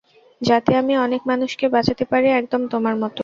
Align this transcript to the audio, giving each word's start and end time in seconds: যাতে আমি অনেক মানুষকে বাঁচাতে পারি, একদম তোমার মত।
যাতে 0.41 0.71
আমি 0.75 0.93
অনেক 0.97 1.21
মানুষকে 1.27 1.65
বাঁচাতে 1.75 2.03
পারি, 2.11 2.27
একদম 2.31 2.61
তোমার 2.73 2.95
মত। 3.01 3.15